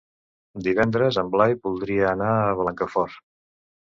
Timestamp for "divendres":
0.67-1.19